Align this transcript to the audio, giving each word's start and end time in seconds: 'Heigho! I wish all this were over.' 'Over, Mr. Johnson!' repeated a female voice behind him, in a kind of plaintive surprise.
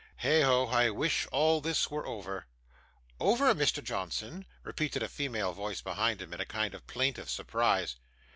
'Heigho! 0.23 0.65
I 0.65 0.89
wish 0.89 1.27
all 1.27 1.61
this 1.61 1.91
were 1.91 2.07
over.' 2.07 2.47
'Over, 3.19 3.53
Mr. 3.53 3.83
Johnson!' 3.83 4.47
repeated 4.63 5.03
a 5.03 5.07
female 5.07 5.53
voice 5.53 5.83
behind 5.83 6.23
him, 6.23 6.33
in 6.33 6.41
a 6.41 6.43
kind 6.47 6.73
of 6.73 6.87
plaintive 6.87 7.29
surprise. 7.29 7.97